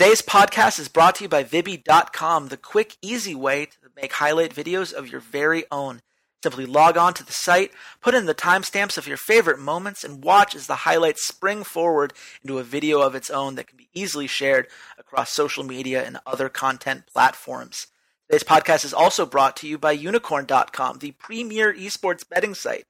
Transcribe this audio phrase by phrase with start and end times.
[0.00, 4.54] Today's podcast is brought to you by Vibby.com, the quick, easy way to make highlight
[4.54, 6.00] videos of your very own.
[6.42, 10.24] Simply log on to the site, put in the timestamps of your favorite moments, and
[10.24, 13.90] watch as the highlights spring forward into a video of its own that can be
[13.92, 17.86] easily shared across social media and other content platforms.
[18.26, 22.86] Today's podcast is also brought to you by Unikrn.com, the premier esports betting site.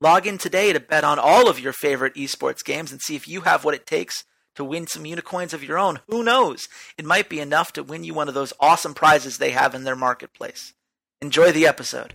[0.00, 3.28] Log in today to bet on all of your favorite esports games and see if
[3.28, 6.00] you have what it takes to win some Unikoins of your own.
[6.08, 6.68] Who knows?
[6.98, 9.84] It might be enough to win you one of those awesome prizes they have in
[9.84, 10.74] their marketplace.
[11.20, 12.14] Enjoy the episode.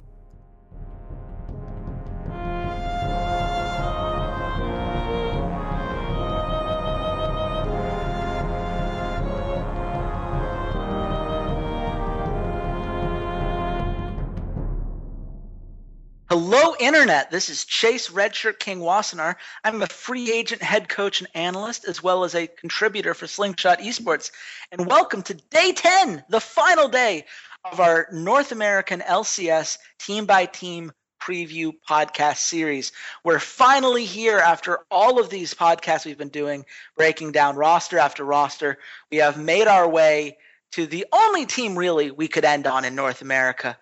[16.37, 17.31] Hello, Internet.
[17.31, 19.37] This is Chase Redshirt King Wassenaar.
[19.63, 23.79] I'm a free agent head coach and analyst, as well as a contributor for Slingshot
[23.79, 24.31] Esports.
[24.69, 27.23] And welcome to day 10, the final day
[27.63, 32.91] of our North American LCS team by team preview podcast series.
[33.23, 36.65] We're finally here after all of these podcasts we've been doing,
[36.97, 38.77] breaking down roster after roster.
[39.09, 40.35] We have made our way
[40.73, 43.77] to the only team really we could end on in North America.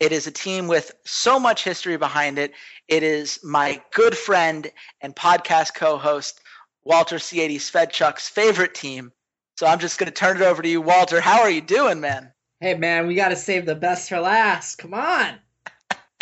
[0.00, 2.54] It is a team with so much history behind it.
[2.88, 4.70] It is my good friend
[5.02, 6.40] and podcast co-host
[6.82, 9.12] Walter Ciades Svedchuk's favorite team.
[9.58, 11.20] So I'm just going to turn it over to you, Walter.
[11.20, 12.32] How are you doing, man?
[12.60, 14.76] Hey, man, we got to save the best for last.
[14.76, 15.38] Come on.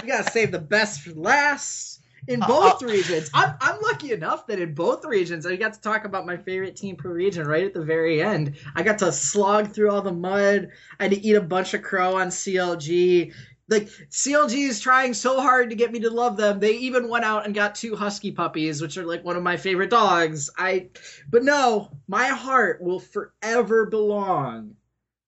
[0.03, 3.31] We got to save the best for last in both uh, regions.
[3.33, 6.75] I'm, I'm lucky enough that in both regions, I got to talk about my favorite
[6.75, 8.57] team per region right at the very end.
[8.75, 10.71] I got to slog through all the mud.
[10.99, 13.33] I had to eat a bunch of crow on CLG
[13.69, 16.59] like CLG is trying so hard to get me to love them.
[16.59, 19.57] They even went out and got two husky puppies, which are like one of my
[19.57, 20.51] favorite dogs.
[20.57, 20.89] I
[21.29, 24.77] but no, my heart will forever belong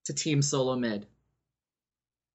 [0.04, 1.06] to Team Solo Mid.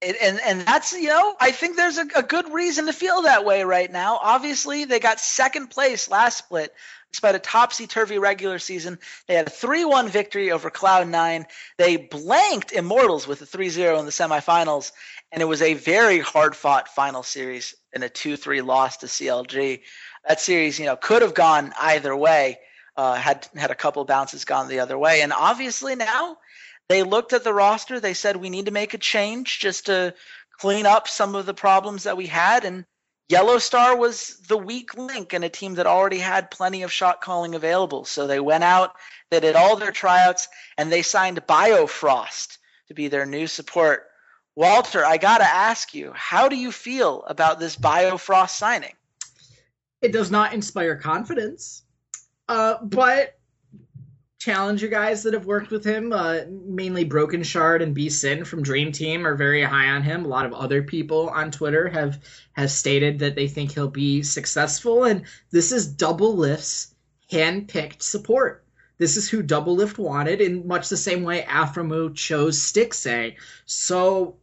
[0.02, 3.24] And, and, and that's you know I think there's a, a good reason to feel
[3.24, 4.20] that way right now.
[4.22, 6.72] Obviously, they got second place last split,
[7.16, 9.00] despite a topsy turvy regular season.
[9.26, 11.46] They had a 3 1 victory over Cloud9.
[11.78, 14.92] They blanked Immortals with a 3 0 in the semifinals,
[15.32, 19.06] and it was a very hard fought final series in a 2 3 loss to
[19.06, 19.80] CLG.
[20.28, 22.60] That series, you know, could have gone either way.
[22.98, 26.38] Uh, had had a couple bounces gone the other way, and obviously now
[26.90, 28.02] they looked at the roster.
[28.02, 30.14] They said we need to make a change just to
[30.60, 32.86] clean up some of the problems that we had, and
[33.30, 37.56] Yellowstar was the weak link in a team that already had plenty of shot calling
[37.56, 38.06] available.
[38.06, 38.96] So they went out,
[39.32, 40.48] they did all their tryouts,
[40.78, 44.08] and they signed Biofrost to be their new support.
[44.56, 48.94] Walter, I got to ask you, how do you feel about this Biofrost signing?
[50.02, 51.84] It does not inspire confidence,
[52.48, 53.40] uh, but
[54.46, 58.92] challenger guys that have worked with him, uh, mainly Brokenshard and B Sin from Dream
[58.92, 60.24] Team, are very high on him.
[60.24, 62.24] A lot of other people on Twitter have
[62.54, 66.94] have stated that they think he'll be successful, and this is Doublelift's
[67.32, 68.64] hand-picked support.
[69.00, 73.36] This is who Doublelift wanted, in much the same way Aphromoo chose Stixxay.
[73.66, 74.38] So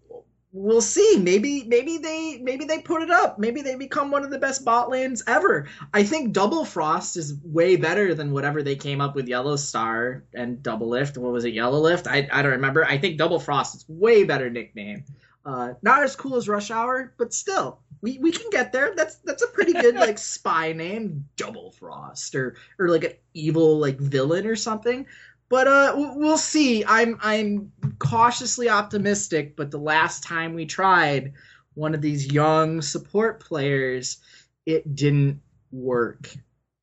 [0.53, 1.17] we'll see.
[1.19, 3.39] Maybe maybe they maybe they put it up.
[3.39, 5.69] Maybe they become one of the best bot lanes ever.
[5.93, 10.59] I think Double Frost is way better than whatever they came up with Yellowstar and
[10.59, 11.17] Doublelift.
[11.17, 11.55] What was it?
[11.55, 12.07] Yellow Lift?
[12.07, 12.85] I, I don't remember.
[12.85, 15.05] I think Double Frost is way better nickname.
[15.45, 18.95] Uh, not as cool as Rush Hour, but still, we, we can get there.
[18.95, 23.79] That's that's a pretty good like spy name, Double Frost, or or like an evil
[23.79, 25.07] like villain or something.
[25.53, 26.83] But uh, we'll see.
[26.83, 29.55] I'm I'm cautiously optimistic.
[29.55, 31.35] But the last time we tried
[31.75, 34.17] one of these young support players,
[34.65, 36.35] it didn't work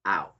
[0.06, 0.36] out.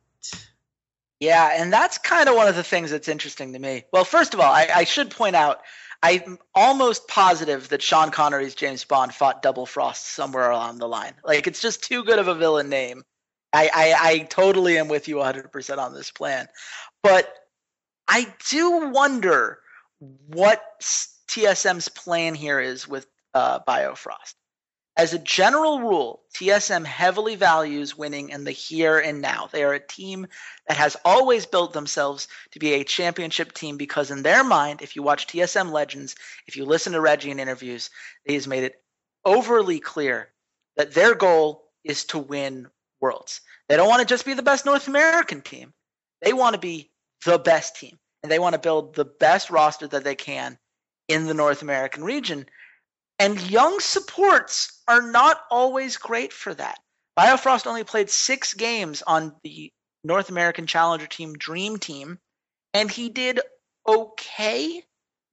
[1.20, 3.86] Yeah, and that's kind of one of the things that's interesting to me.
[3.92, 5.62] Well, first of all, I, I should point out
[6.04, 11.14] I'm almost positive that Sean Connery's James Bond fought Double Frost somewhere along the line.
[11.24, 13.02] Like it's just too good of a villain name.
[13.52, 16.48] I, I, I totally am with you 100% on this plan.
[17.02, 17.34] But
[18.12, 19.60] I do wonder
[20.00, 20.80] what
[21.28, 24.34] TSM's plan here is with uh, Biofrost.
[24.98, 29.48] As a general rule, TSM heavily values winning in the here and now.
[29.52, 30.28] They are a team
[30.68, 34.96] that has always built themselves to be a championship team because, in their mind, if
[34.96, 36.16] you watch TSM Legends,
[36.48, 37.92] if you listen to Reggie in interviews,
[38.26, 38.82] he has made it
[39.24, 40.30] overly clear
[40.76, 42.68] that their goal is to win
[43.00, 43.42] worlds.
[43.68, 45.74] They don't want to just be the best North American team,
[46.22, 46.89] they want to be
[47.26, 47.98] the best team.
[48.24, 50.58] And they want to build the best roster that they can
[51.08, 52.46] in the North American region.
[53.18, 56.80] And young supports are not always great for that.
[57.18, 59.72] Biofrost only played six games on the
[60.04, 62.20] North American Challenger Team Dream Team,
[62.74, 63.42] and he did
[63.88, 64.84] okay.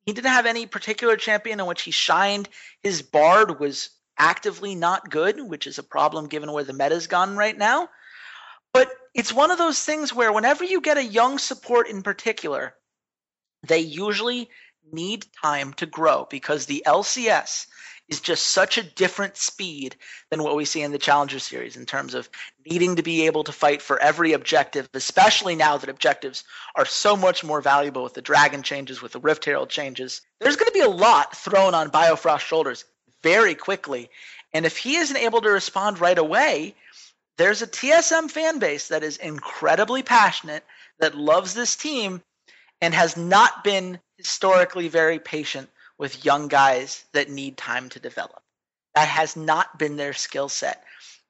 [0.04, 2.48] He didn't have any particular champion in which he shined.
[2.82, 7.36] His Bard was actively not good, which is a problem given where the meta's gone
[7.36, 7.88] right now.
[8.72, 12.74] But it's one of those things where whenever you get a young support in particular,
[13.66, 14.50] they usually
[14.92, 17.66] need time to grow because the LCS
[18.08, 19.96] is just such a different speed
[20.30, 22.28] than what we see in the Challenger Series in terms of
[22.70, 26.44] needing to be able to fight for every objective, especially now that objectives
[26.76, 30.20] are so much more valuable with the Dragon changes, with the Rift Herald changes.
[30.40, 32.84] There's going to be a lot thrown on Biofrost's shoulders
[33.22, 34.10] very quickly.
[34.52, 36.76] And if he isn't able to respond right away,
[37.36, 40.64] there's a TSM fan base that is incredibly passionate,
[40.98, 42.22] that loves this team,
[42.80, 45.68] and has not been historically very patient
[45.98, 48.42] with young guys that need time to develop.
[48.94, 50.82] That has not been their skill set.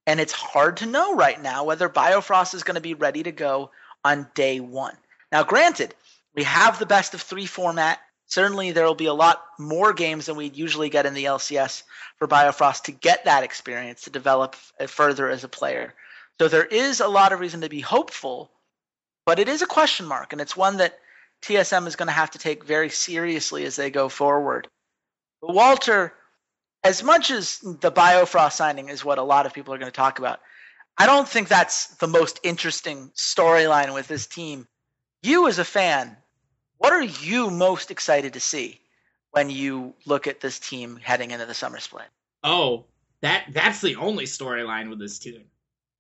[0.07, 3.33] And it's hard to know right now whether Biofrost is going to be ready to
[3.33, 3.71] go
[4.05, 4.97] on day one.
[5.33, 5.95] Now, granted,
[6.35, 7.99] we have the best of three format.
[8.27, 11.85] Certainly, there will be a lot more games than we'd usually get in the LCS
[12.19, 14.57] for Biofrost to get that experience to develop
[14.89, 15.95] further as a player.
[16.41, 18.51] So there is a lot of reason to be hopeful,
[19.25, 20.99] but it is a question mark, and it's one that
[21.43, 24.69] TSM is going to have to take very seriously as they go forward.
[25.41, 26.13] But Walter,
[26.83, 29.97] as much as the Biofrost signing is what a lot of people are going to
[29.97, 30.41] talk about,
[30.99, 34.67] I don't think that's the most interesting storyline with this team.
[35.23, 36.17] You, as a fan,
[36.79, 38.81] what are you most excited to see
[39.31, 42.07] when you look at this team heading into the summer split?
[42.43, 42.85] Oh,
[43.21, 45.45] that that's the only storyline with this team.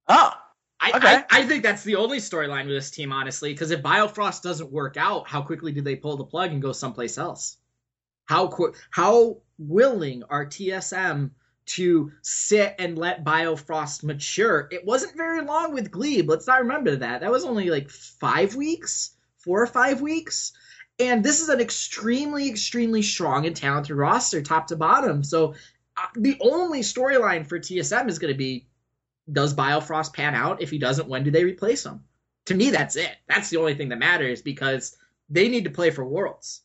[0.08, 0.32] Oh,
[0.78, 1.14] I, okay.
[1.16, 4.70] I, I, think that's the only storyline with this team, honestly, because if Biofrost doesn't
[4.70, 7.56] work out, how quickly do they pull the plug and go someplace else?
[8.26, 8.74] How quick?
[8.90, 11.30] How willing are TSM
[11.66, 14.68] to sit and let Biofrost mature?
[14.70, 16.28] It wasn't very long with Gleeb.
[16.28, 17.22] Let's not remember that.
[17.22, 20.52] That was only like five weeks, four or five weeks.
[20.98, 25.22] And this is an extremely, extremely strong and talented roster, top to bottom.
[25.22, 25.54] So
[25.96, 28.66] uh, the only storyline for TSM is going to be
[29.30, 30.62] does Biofrost pan out?
[30.62, 32.04] If he doesn't, when do they replace him?
[32.46, 33.10] To me, that's it.
[33.28, 34.96] That's the only thing that matters because
[35.28, 36.62] they need to play for Worlds.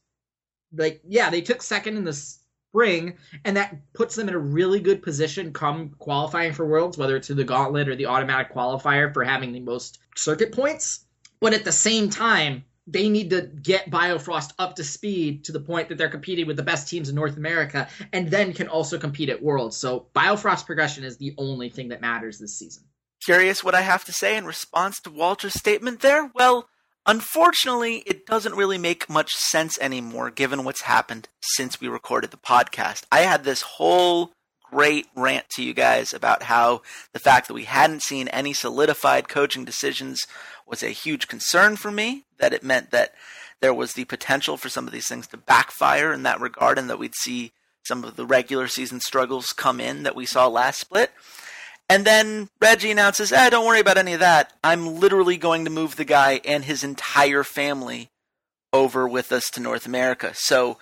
[0.73, 4.79] Like, yeah, they took second in the spring, and that puts them in a really
[4.79, 9.11] good position come qualifying for Worlds, whether it's through the gauntlet or the automatic qualifier
[9.11, 11.05] for having the most circuit points.
[11.39, 15.59] But at the same time, they need to get Biofrost up to speed to the
[15.59, 18.97] point that they're competing with the best teams in North America and then can also
[18.97, 19.77] compete at Worlds.
[19.77, 22.83] So Biofrost progression is the only thing that matters this season.
[23.23, 26.31] Curious what I have to say in response to Walter's statement there?
[26.33, 26.67] Well,
[27.05, 32.37] unfortunately, it doesn't really make much sense anymore given what's happened since we recorded the
[32.37, 33.03] podcast.
[33.11, 34.31] I had this whole
[34.71, 36.81] great rant to you guys about how
[37.13, 40.25] the fact that we hadn't seen any solidified coaching decisions
[40.65, 43.13] was a huge concern for me, that it meant that
[43.59, 46.89] there was the potential for some of these things to backfire in that regard and
[46.89, 47.51] that we'd see
[47.83, 51.11] some of the regular season struggles come in that we saw last split.
[51.89, 54.53] And then Reggie announces, eh, don't worry about any of that.
[54.63, 58.09] I'm literally going to move the guy and his entire family
[58.71, 60.31] over with us to North America.
[60.33, 60.77] So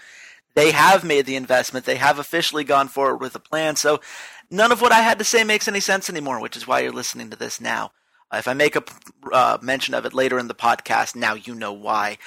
[0.55, 1.85] they have made the investment.
[1.85, 3.75] They have officially gone forward with a plan.
[3.75, 4.01] So
[4.49, 6.91] none of what I had to say makes any sense anymore, which is why you're
[6.91, 7.91] listening to this now.
[8.31, 8.83] Uh, if I make a
[9.31, 12.17] uh, mention of it later in the podcast, now you know why.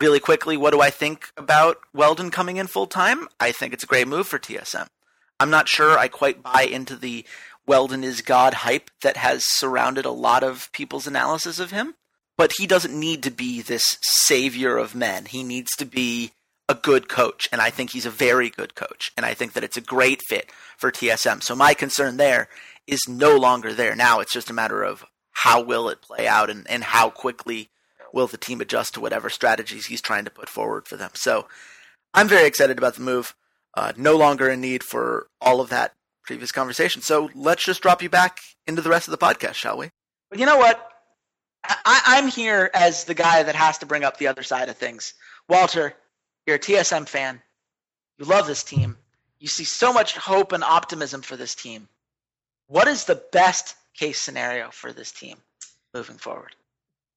[0.00, 3.26] Really quickly, what do I think about Weldon coming in full time?
[3.40, 4.86] I think it's a great move for TSM.
[5.40, 7.24] I'm not sure I quite buy into the
[7.66, 11.94] Weldon is God hype that has surrounded a lot of people's analysis of him,
[12.36, 15.26] but he doesn't need to be this savior of men.
[15.26, 16.32] He needs to be
[16.68, 19.64] a good coach, and I think he's a very good coach, and I think that
[19.64, 21.42] it's a great fit for TSM.
[21.42, 22.48] So my concern there
[22.86, 23.94] is no longer there.
[23.94, 27.70] Now it's just a matter of how will it play out and, and how quickly
[28.12, 31.10] will the team adjust to whatever strategies he's trying to put forward for them.
[31.14, 31.46] So
[32.14, 33.34] I'm very excited about the move.
[33.74, 35.94] Uh, no longer in need for all of that
[36.24, 37.00] previous conversation.
[37.02, 39.90] So let's just drop you back into the rest of the podcast, shall we?
[40.30, 40.84] But you know what?
[41.64, 44.76] I, am here as the guy that has to bring up the other side of
[44.76, 45.14] things.
[45.48, 45.94] Walter,
[46.48, 47.42] you're a TSM fan.
[48.16, 48.96] You love this team.
[49.38, 51.88] You see so much hope and optimism for this team.
[52.68, 55.36] What is the best case scenario for this team
[55.92, 56.56] moving forward?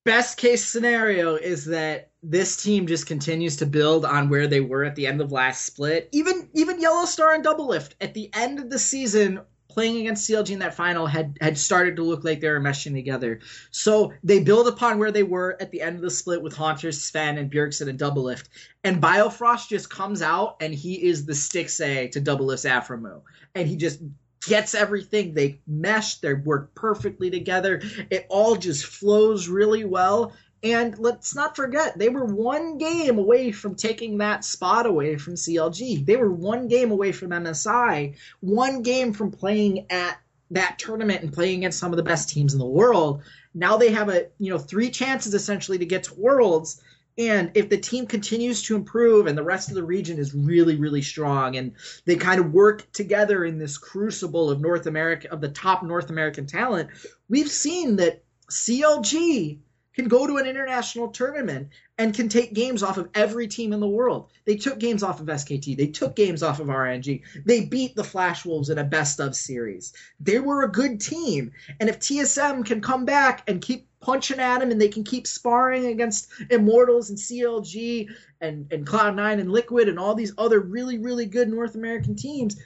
[0.04, 4.84] Best case scenario is that this team just continues to build on where they were
[4.84, 6.10] at the end of last split.
[6.12, 9.40] Even even Yellowstar and Doublelift at the end of the season
[9.72, 12.94] playing against CLG in that final had had started to look like they were meshing
[12.94, 13.40] together.
[13.72, 16.94] So they build upon where they were at the end of the split with Hauntzer,
[16.94, 18.50] Sven, and Bjergsen and Doublelift.
[18.84, 23.22] And Biofrost just comes out and he is the Stixxay to Doublelift's Aphromoo.
[23.56, 24.00] And he just
[24.46, 25.34] gets everything.
[25.34, 27.82] They mesh, they work perfectly together.
[28.10, 30.34] It all just flows really well.
[30.64, 35.34] And let's not forget, they were one game away from taking that spot away from
[35.34, 36.06] CLG.
[36.06, 40.20] They were one game away from MSI, one game from playing at
[40.52, 43.24] that tournament and playing against some of the best teams in the world.
[43.56, 46.82] Now they have a, you know, three chances essentially to get to Worlds.
[47.18, 50.76] And if the team continues to improve and the rest of the region is really,
[50.76, 51.74] really strong and
[52.06, 56.10] they kind of work together in this crucible of North America, of the top North
[56.10, 56.90] American talent,
[57.30, 59.60] we've seen that CLG
[59.96, 63.80] can go to an international tournament and can take games off of every team in
[63.80, 64.30] the world.
[64.46, 65.78] They took games off of SKT.
[65.78, 67.22] They took games off of RNG.
[67.46, 69.94] They beat the Flash Wolves in a best of series.
[70.20, 71.52] They were a good team.
[71.80, 75.28] And if TSM can come back and keep punching at them and they can keep
[75.28, 80.98] sparring against Immortals and CLG and, and Cloud9 and Liquid and all these other really,
[80.98, 82.58] really good North American teams,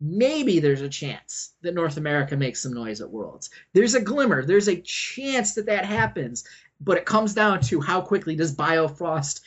[0.00, 3.50] maybe there's a chance that North America makes some noise at Worlds.
[3.72, 4.44] There's a glimmer.
[4.44, 6.44] There's a chance that that happens
[6.80, 9.40] but it comes down to how quickly does Biofrost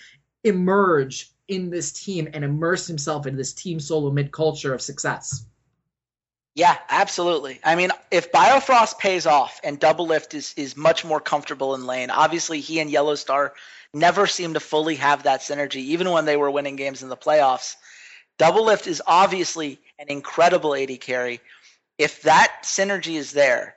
[0.43, 5.45] emerge in this team and immerse himself in this team solo mid culture of success.
[6.55, 7.59] Yeah, absolutely.
[7.63, 12.11] I mean, if Biofrost pays off and Doublelift is is much more comfortable in lane,
[12.11, 13.51] obviously he and Yellowstar
[13.93, 17.17] never seem to fully have that synergy, even when they were winning games in the
[17.17, 17.75] playoffs.
[18.37, 21.41] Doublelift is obviously an incredible AD carry.
[21.97, 23.75] If that synergy is there,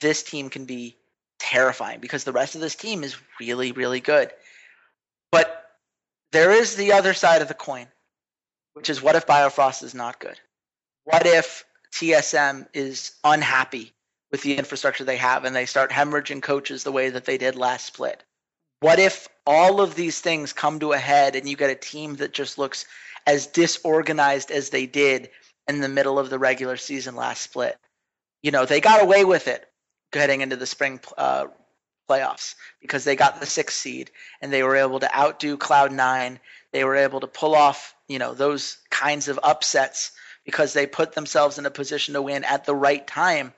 [0.00, 0.96] this team can be
[1.42, 4.30] terrifying because the rest of this team is really, really good.
[5.32, 5.66] But
[6.30, 7.88] there is the other side of the coin,
[8.74, 10.38] which is what if Biofrost is not good?
[11.04, 13.92] What if TSM is unhappy
[14.30, 17.56] with the infrastructure they have and they start hemorrhaging coaches the way that they did
[17.56, 18.22] last split?
[18.78, 22.16] What if all of these things come to a head and you get a team
[22.16, 22.86] that just looks
[23.26, 25.30] as disorganized as they did
[25.66, 27.76] in the middle of the regular season last split?
[28.44, 29.68] You know, they got away with it
[30.20, 31.46] heading into the spring uh,
[32.08, 36.38] playoffs because they got the sixth seed and they were able to outdo Cloud9.
[36.72, 40.12] They were able to pull off, you know, those kinds of upsets
[40.44, 43.52] because they put themselves in a position to win at the right time.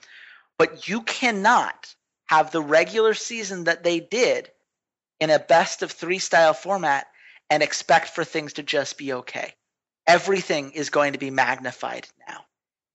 [0.58, 1.94] But you cannot
[2.26, 4.50] have the regular season that they did
[5.20, 7.06] in a best of three style format
[7.50, 9.54] and expect for things to just be okay.
[10.06, 12.44] Everything is going to be magnified now.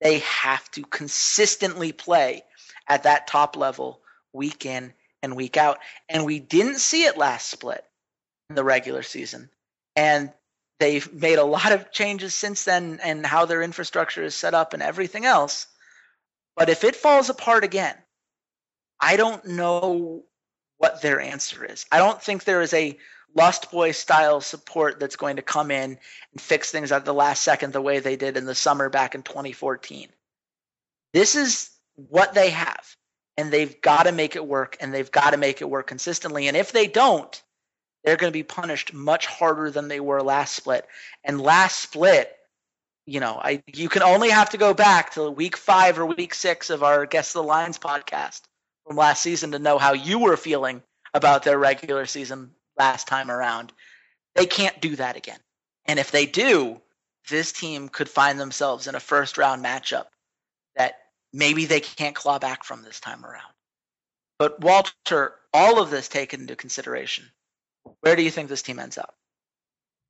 [0.01, 2.43] They have to consistently play
[2.89, 4.01] at that top level
[4.33, 4.93] week in
[5.23, 5.79] and week out.
[6.09, 7.85] And we didn't see it last split
[8.49, 9.49] in the regular season.
[9.95, 10.31] And
[10.79, 14.73] they've made a lot of changes since then and how their infrastructure is set up
[14.73, 15.67] and everything else.
[16.55, 17.95] But if it falls apart again,
[18.99, 20.23] I don't know
[20.77, 21.85] what their answer is.
[21.91, 22.97] I don't think there is a
[23.37, 25.97] Lustboy style support that's going to come in
[26.31, 29.13] and fix things at the last second the way they did in the summer back
[29.13, 30.09] in 2014.
[31.13, 31.69] This is
[32.07, 32.95] what they have
[33.37, 36.47] and they've got to make it work and they've got to make it work consistently
[36.47, 37.41] and if they don't
[38.03, 40.87] they're going to be punished much harder than they were last split.
[41.25, 42.35] And last split
[43.05, 46.33] you know i you can only have to go back to week 5 or week
[46.33, 48.41] 6 of our guess of the lines podcast
[48.85, 53.31] from last season to know how you were feeling about their regular season last time
[53.31, 53.73] around.
[54.35, 55.39] They can't do that again.
[55.85, 56.81] And if they do
[57.29, 60.05] this team could find themselves in a first round matchup
[61.33, 63.51] maybe they can't claw back from this time around.
[64.37, 67.25] But Walter, all of this taken into consideration,
[68.01, 69.15] where do you think this team ends up?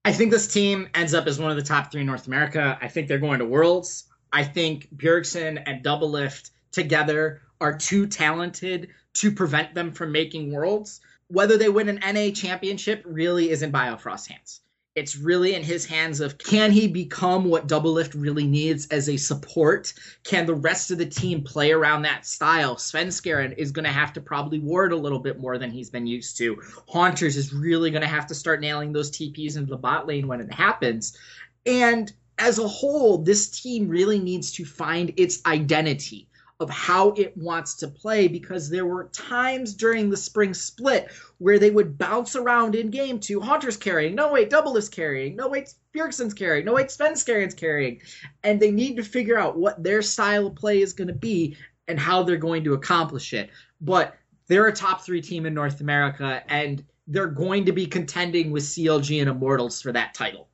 [0.06, 2.78] I think this team ends up as one of the top three in North America.
[2.82, 4.06] I think they're going to Worlds.
[4.32, 11.02] I think Bjergsen and Doublelift together are too talented to prevent them from making Worlds.
[11.28, 14.62] Whether they win an NA championship really is in Biofrost's hands.
[15.00, 19.16] It's really in his hands of can he become what Doublelift really needs as a
[19.16, 19.94] support?
[20.26, 22.76] Can the rest of the team play around that style?
[22.76, 26.06] Svenskeren is going to have to probably ward a little bit more than he's been
[26.06, 26.58] used to.
[26.94, 30.28] Hauntzer's is really going to have to start nailing those TPs into the bot lane
[30.28, 31.18] when it happens.
[31.66, 36.29] And as a whole, this team really needs to find its identity
[36.60, 41.58] of how it wants to play because there were times during the spring split where
[41.58, 45.48] they would bounce around in game to Hauntzer's carrying, no wait, Double is carrying, no
[45.48, 48.02] wait, Bjergsen's carrying, no wait, Svenskeren's carrying.
[48.44, 51.56] And they need to figure out what their style of play is going to be
[51.88, 53.50] and how they're going to accomplish it.
[53.80, 58.52] But they're a top three team in North America and they're going to be contending
[58.52, 60.50] with CLG and Immortals for that title.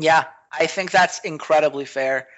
[0.00, 2.28] Yeah, I think that's incredibly fair.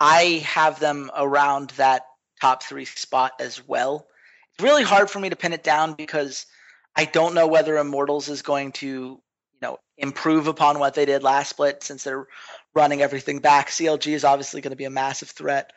[0.00, 2.06] I have them around that
[2.40, 4.06] top three spot as well.
[4.54, 6.46] It's really hard for me to pin it down because
[6.96, 9.20] I don't know whether Immortals is going to, you
[9.62, 12.26] know, improve upon what they did last split since they're
[12.74, 13.68] running everything back.
[13.68, 15.72] CLG is obviously going to be a massive threat.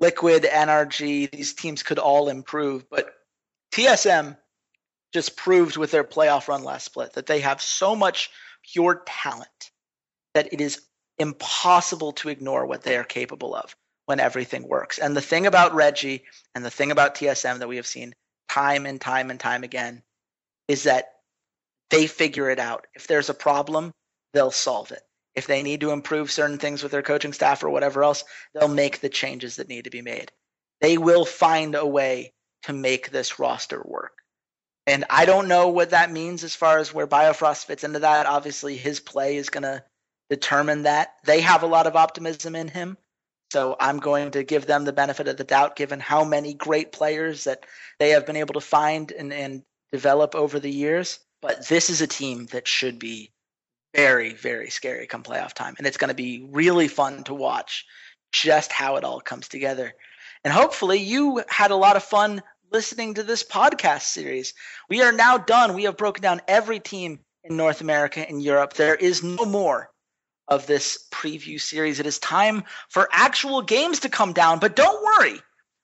[0.00, 3.12] Liquid, NRG, these teams could all improve, but
[3.72, 4.36] TSM
[5.12, 8.30] just proved with their playoff run last split that they have so much
[8.72, 9.70] pure talent
[10.34, 10.82] that it is
[11.18, 13.74] impossible to ignore what they are capable of
[14.08, 14.96] when everything works.
[14.96, 16.24] And the thing about Reggie
[16.54, 18.14] and the thing about TSM that we have seen
[18.48, 20.02] time and time and time again
[20.66, 21.10] is that
[21.90, 22.86] they figure it out.
[22.94, 23.92] If there's a problem,
[24.32, 25.02] they'll solve it.
[25.34, 28.24] If they need to improve certain things with their coaching staff or whatever else,
[28.54, 30.32] they'll make the changes that need to be made.
[30.80, 34.12] They will find a way to make this roster work.
[34.86, 38.24] And I don't know what that means as far as where Biofrost fits into that.
[38.24, 39.84] Obviously, his play is going to
[40.30, 41.12] determine that.
[41.24, 42.96] They have a lot of optimism in him.
[43.50, 46.92] So I'm going to give them the benefit of the doubt given how many great
[46.92, 47.64] players that
[47.98, 51.18] they have been able to find and, and develop over the years.
[51.40, 53.32] But this is a team that should be
[53.94, 55.74] very, very scary come playoff time.
[55.78, 57.86] And it's going to be really fun to watch
[58.32, 59.94] just how it all comes together.
[60.44, 64.52] And hopefully, you had a lot of fun listening to this podcast series.
[64.90, 65.74] We are now done.
[65.74, 68.74] We have broken down every team in North America and Europe.
[68.74, 69.90] There is no more
[70.48, 72.00] of this preview series.
[72.00, 75.40] It is time for actual games to come down, but don't worry.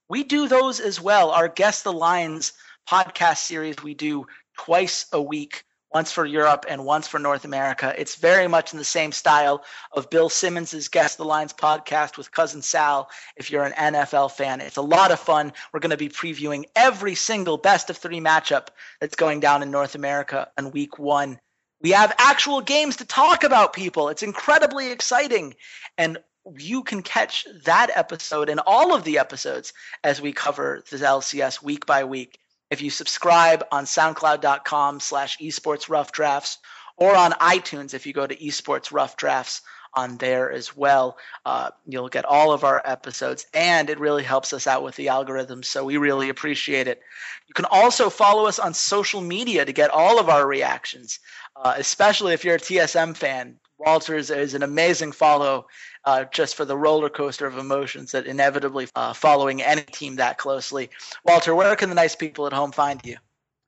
[0.09, 1.31] We do those as well.
[1.31, 2.53] Our Guess the Lines
[2.89, 7.95] podcast series we do twice a week once for Europe and once for North America.
[7.97, 12.33] It's very much in the same style of Bill Simmons's Guess the Lines podcast with
[12.33, 13.09] Cousin Sal.
[13.37, 15.53] If you're an NFL fan, it's a lot of fun.
[15.73, 18.69] We're going to be previewing every single best of three matchup
[19.01, 21.39] that's going down in North America on week one.
[21.85, 24.09] We have actual games to talk about, people.
[24.09, 25.55] It's incredibly exciting.
[25.99, 26.17] And
[26.57, 31.63] you can catch that episode and all of the episodes as we cover the LCS
[31.63, 32.39] week by week
[32.71, 36.57] if you subscribe on soundcloud.com slash esports rough drafts
[36.97, 39.61] or on itunes if you go to esports rough drafts
[39.97, 44.53] on there as well uh, you'll get all of our episodes and it really helps
[44.53, 47.01] us out with the algorithm so we really appreciate it
[47.47, 51.21] you can also follow us on social media to get all of our reactions
[51.57, 55.67] uh, especially if you're a tsm fan walter is, is an amazing follow
[56.05, 60.39] uh, just for the roller coaster of emotions that inevitably uh, following any team that
[60.39, 60.91] closely.
[61.25, 63.17] Walter, where can the nice people at home find you?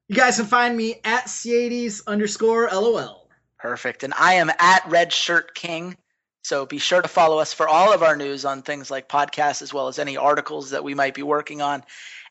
[0.08, 3.28] You guys can find me at Ciades underscore LOL.
[3.58, 4.02] Perfect.
[4.02, 5.96] And I am at Red Shirt King.
[6.46, 9.62] So be sure to follow us for all of our news on things like podcasts
[9.62, 11.82] as well as any articles that we might be working on.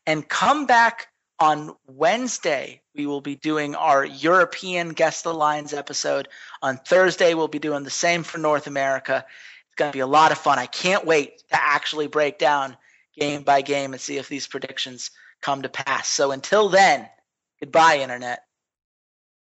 [0.06, 2.80] And come back on Wednesday.
[2.94, 6.28] We will be doing our European Guess the Lines episode.
[6.62, 9.26] On Thursday, we'll be doing the same for North America
[9.66, 10.58] It's going to be a lot of fun.
[10.58, 12.78] I can't wait to actually break down
[13.18, 15.10] game by game and see if these predictions
[15.42, 16.08] come to pass.
[16.08, 17.06] So until then,
[17.60, 18.45] goodbye, Internet.